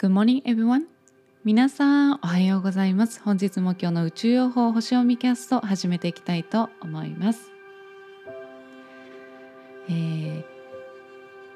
[0.00, 0.82] Good morning, everyone.
[1.44, 3.20] 皆さん、おはようございます。
[3.20, 7.50] 本日も今日の宇宙予報星読みキャスト始めていきたいと思います。
[9.88, 10.44] えー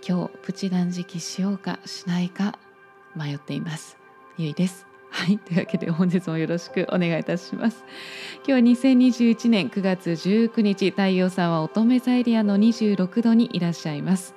[0.04, 2.58] 今日プチ断食しようかしないか
[3.14, 3.96] 迷っています。
[4.36, 4.88] ゆいです。
[5.10, 7.84] はい、というわけで本日もよろしくお願いいたします。
[8.44, 14.34] 今日は2021年9月19日、太陽さんは乙女座エリアの26度にいらっしゃいます。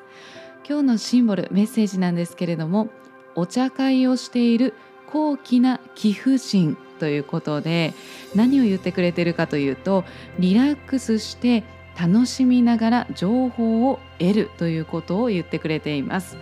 [0.70, 2.90] 今日のシンボルメッセージなんですけれども
[3.36, 4.74] お茶会をしている
[5.08, 7.94] 高貴な貴婦人ということで
[8.34, 10.04] 何を言ってくれてるかというと
[10.40, 11.64] リラックスして
[12.00, 16.38] 楽しみながら情報を得るということを言ってくれています。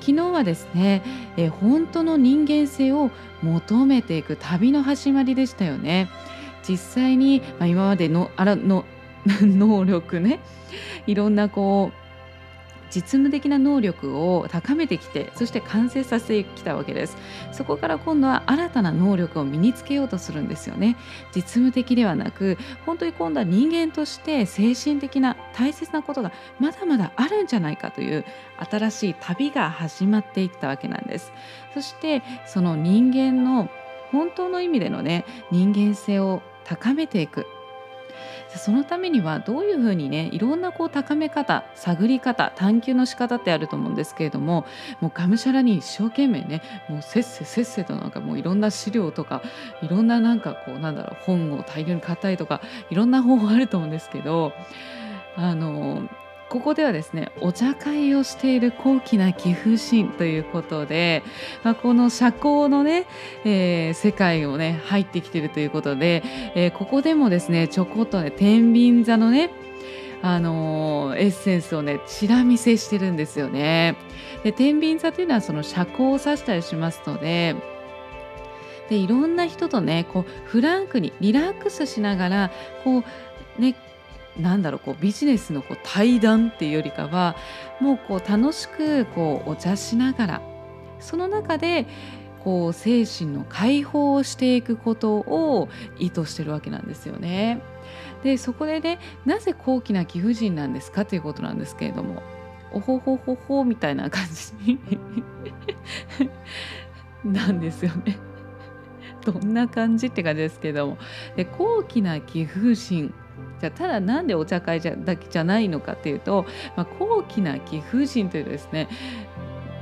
[0.00, 1.02] 昨日はですね
[1.36, 3.10] え本当の人間性を
[3.42, 6.08] 求めていく旅の始まりでしたよね。
[6.68, 8.84] 実際に、まあ、今までのあらの
[9.42, 10.40] 能力ね
[11.06, 12.07] いろんなこう
[12.90, 17.16] 実務的な能力を高めてきてそして完成させてきたわけです。
[17.52, 20.96] そこから今度は新たな能力を身につけようとするんですよね。
[21.34, 28.24] 実務的ではなく本当に今度は人間として精神的な大切なことがまだまだあるんじゃないかという
[28.70, 31.32] 新しい旅が始まっていったわけなんです。
[31.74, 33.68] そしてその人間の
[34.10, 37.46] 本当の意味でのね人間性を高めていく。
[38.56, 44.64] そのためにはどういうふうにねいろんなこう高め方探り方探求の仕方ってあると思うんですけれども
[45.00, 49.42] もうがむしゃらに一生懸命ねもうせっせせっせとなんかもういろんな資料とか
[49.82, 52.60] いろんななんかこうなんだろう本を大量に買ったりとか
[52.90, 54.52] いろんな方法あると思うんですけど
[55.36, 56.08] あの
[56.48, 61.22] ここではですねお茶会をしている高貴な貴婦人ということで、
[61.62, 63.06] まあ、この社交のね、
[63.44, 66.22] えー世界をね入ってきているということで、
[66.54, 69.50] えーここでもですねちょこっとね天秤座のね
[70.22, 73.96] あのーエッセンスをねチラ見せしてるんですよね。
[74.42, 77.56] で天秤座というのはその社交を指したりしますので。
[78.88, 82.50] でいろんな人とねこうフランクにリラックスしながら
[82.84, 83.76] こうね
[84.38, 87.36] なんだろうこうビジネスのこう対談っていうよりかは
[87.80, 90.42] もうこう楽しくこうお茶しながら
[91.00, 91.86] その中で
[92.44, 97.60] こう精神の解放をしていくことを意図してるわけなんですよね。
[98.22, 102.22] でそこでねなぜ高貴な貴婦人なんですかということなんですけれども
[102.72, 104.78] おほほほほみたいな感じに
[107.24, 108.18] なんですよね。
[109.24, 110.98] どんな感じって感じですけども
[111.36, 113.12] で高貴な貴婦人
[113.60, 118.88] じゃあただなんでお茶会じゃだけじゃないのかっていうと、まあ、高貴な貴婦人というですね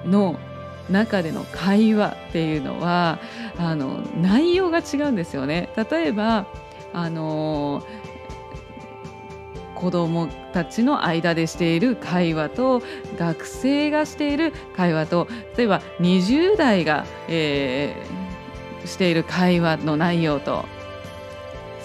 [0.05, 0.39] の
[0.91, 3.19] 中での会話っていうのは
[3.59, 5.71] あの内容が違うんですよね。
[5.91, 6.47] 例えば
[6.93, 7.83] あの
[9.75, 12.83] 子どもたちの間でしている会話と
[13.19, 15.29] 学生がしている会話と
[15.59, 18.27] 例えば20代が、えー
[18.87, 20.65] している会話の内容と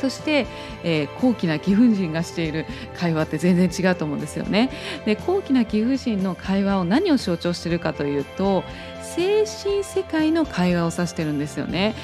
[0.02, 0.48] そして、
[0.84, 2.66] えー高貴な貴婦人がしている
[2.98, 4.72] 会話って全然違うと思うんですよね。
[5.06, 8.64] で高貴な貴婦人の会話を何を象徴しているかというと
[9.04, 11.96] 精神世界の会話を指してるんですよね。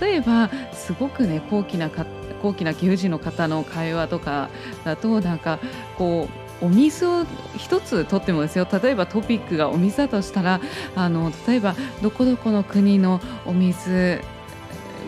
[0.00, 1.90] 例えばすごくね高貴な
[2.42, 4.48] 高貴な貴婦人の方の会話とか
[4.84, 5.58] だとなんか
[5.96, 6.28] こ
[6.60, 7.24] うお水を
[7.56, 10.60] 一つとってもですよ例えばトピックがお水だとしたら
[10.94, 14.20] あの例えばどこどこの国のお水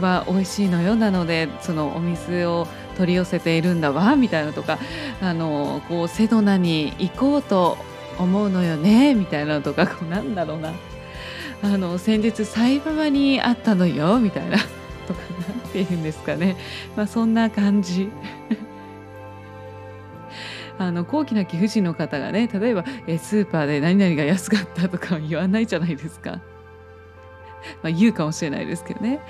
[0.00, 4.78] は美味しいのよなのでそのお水を取り寄せているんだわみたいなとか
[5.20, 7.76] あのこうセドナに行こうと
[8.18, 10.72] 思うのよねみたいなのとかこうなんだろうな
[11.62, 14.58] あの先日サイババに会ったのよみたいな
[15.06, 16.56] とかなんて言うんですかね、
[16.96, 18.10] まあ、そんな感じ。
[20.78, 26.32] あの高貴な貴婦人の方がね例えばえスーパーで何々が安かったとか言わないじゃないですか。
[27.82, 29.20] まあ、言うかもしれないですけどね。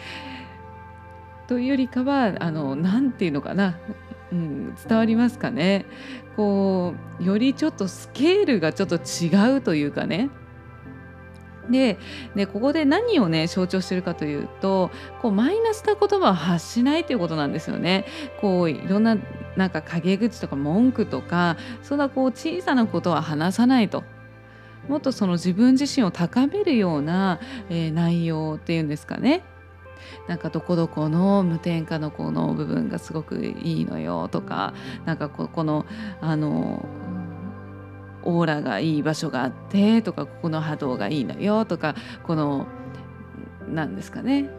[1.46, 3.78] というよりかはあのなんていうのかな、
[4.32, 5.86] うん、伝わりますかね
[6.36, 10.30] こうよりちょっとスケールがちょっと違うというかね
[11.70, 11.98] で
[12.34, 14.90] でここで何をね象徴してるかというと
[15.20, 18.04] こうマイナスな言葉を発しないということなんですよね。
[18.40, 19.16] こういろんな
[19.56, 24.04] なんか陰口とか文句とかそんなこう小さなことは話さないと。
[24.88, 29.42] もっとその自分自身を高めるような、えー内容っていうんですかね。
[30.28, 35.86] なんかどこどこの無添加のこの部分がすごくいいのよとかなんかここの
[36.20, 36.86] あの
[38.22, 41.94] オーラがいい場所があってとかここの波動がいいのよとか
[42.24, 42.66] この
[43.72, 44.50] 何ですかね。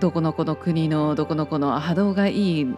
[0.00, 2.74] どこのこの国のどこのこの波動がいい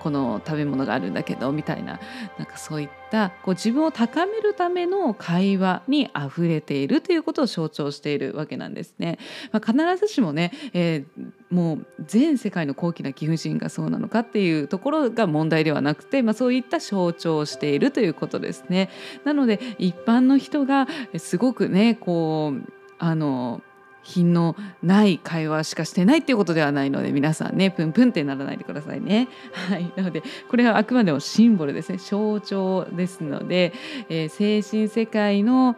[0.00, 2.00] この食べ物があるんだけどみたいな
[2.38, 9.18] なんかそういったこう自分を高めるための会話にあふれているということを象徴しているわけなんですね。
[9.52, 18.88] まあ、必ずしもね、えー、もう全世界の高貴な貴婦人がそうなのかっていうところが問題ではなくて、まあ、そういった象徴をしているということですね。
[19.24, 20.88] なので一般の人が
[21.18, 23.62] すごくねこうあの
[24.02, 29.28] 品のない会話しかしてないっていうことではないので皆さんねプンプンってならないでくださいね。
[29.52, 33.72] はい、なのでこれはあくまでもシンボルですね象徴ですので、
[34.08, 35.76] えー、精神世界の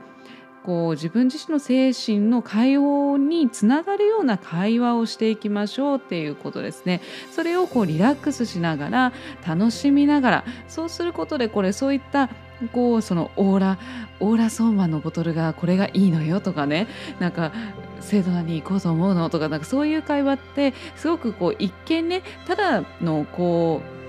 [0.65, 7.01] こう自分自身の精神の解放につながるような会話をしていきましょうっていうことですね。
[7.33, 9.13] それをこうリラックスしながら
[9.47, 12.31] 楽しみながらそうすることでこれそういった
[12.73, 13.79] こうそのオーラ
[14.21, 16.87] オーラソーマンのボトルがこれがいいのよとかね
[17.19, 17.53] なんか
[18.03, 19.31] セドナに行こうと思うの？
[19.31, 24.02] とかなんかそういう会話ってすごくこう一見ねただのこう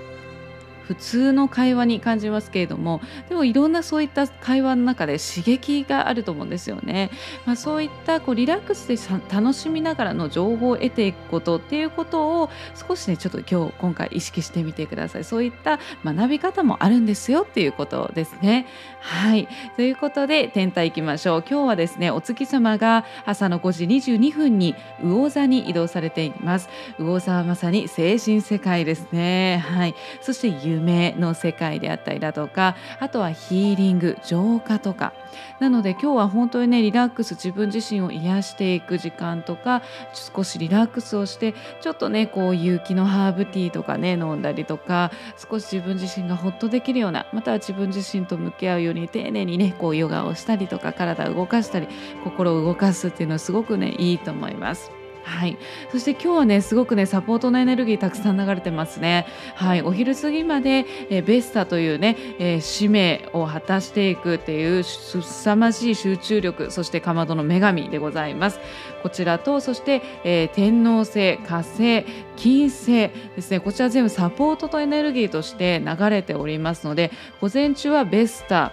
[0.87, 7.09] 普通の会話に感じますけれどもでもいろんなそういった会話の中で刺激があると思うんですよね。
[7.45, 8.97] まあ、そういったこうリラックスで
[9.33, 15.23] 楽しみながらの情報を得ていくことっていうことを少しねちょっと今日今回意識してみてください。
[15.23, 18.67] そういった学び方もあるんですよっていうことですね。
[18.99, 21.43] はいということで天体いきましょう。
[21.49, 26.69] 今日はですねお月様が朝の5時22分に魚座に移動されています。
[26.99, 29.63] 魚座はまさに精神世界ですね。
[29.67, 35.13] はいそして夢の世界であったりだとかあとはヒーリング浄化とか
[35.59, 39.81] なので今日は本当にねリラックス自分自身を癒していく時間とか
[40.13, 51.87] 少しリラックスをしてちょっとねこう有機のハーブティーとかね飲んだりとか少し自分自身がホッとできるようなまたは自分自身と向き合うように丁寧にねこうヨガをしたりとか体を動かしたり
[52.23, 55.02] 心を動かすっていうのはすごくねいいと思います。
[55.23, 55.57] はい、
[55.91, 59.25] そして今日はねすごくねサポートのエネルギーたくさん流れてますね。
[59.55, 68.59] はい、お昼過ぎまで、えベスタというね、えー、使命を果たしていくっていうすさまじい集中力そしてかまどの女神でございます。
[69.01, 72.05] こちらとそして、えー、天王星火星
[72.35, 77.11] 金星ですねこちら全部サポートとエネルギーとして流れておりますので
[77.41, 78.71] 午前中はベスタ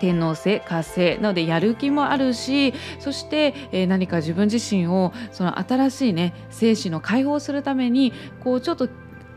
[0.00, 8.12] 天王星火星なのでやる気もあるしそして、えー、何か自分自身をその新しいね精神の解放するために
[8.42, 8.88] こうちょっと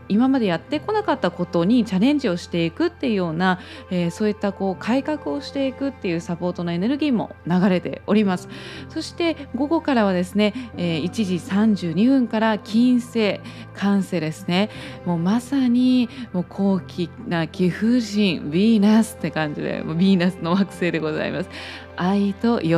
[0.08, 3.60] 今までやってこなかったことにチャレンジをしていくっていうような、
[3.90, 8.48] えー、そういったこう改革をしていくっていうサポートのエネルギーも流れております。
[8.88, 13.40] そして午後からはですね、えー、1時32分から金星
[13.74, 14.70] 関西ですね。
[15.04, 21.50] もうまさにもう高貴な貴婦人ヴィーナスって感じでもうヴィーナスの惑星でございます。
[21.96, 22.74] 愛と喜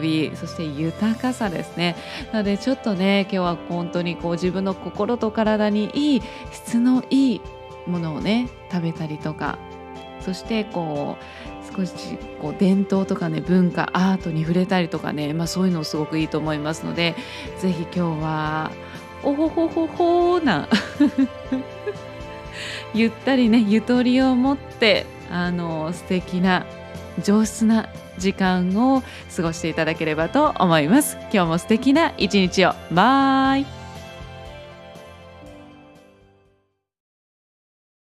[0.00, 1.96] びそして豊かさですね。
[2.32, 6.22] なのでちょっとね今日は本当にこう自分の心と体にいい
[6.52, 7.40] 質のいい
[7.86, 9.58] ものをね食べたりとか
[10.20, 11.92] そしてこう少し
[12.40, 17.14] こう伝統とかね文化アートに触れたりとかね、まあ、そういうのすごくいいと思いますので
[17.58, 18.70] 是非今日は
[19.22, 20.68] おほほほほな
[22.94, 26.64] ゆったりねゆとりを持ってあの素敵な
[27.22, 27.88] 上質な
[28.18, 29.02] 時間を
[29.34, 31.16] 過ごしていただければと思います。
[31.32, 32.72] 今日も素敵な一日を。
[32.90, 33.83] バイ。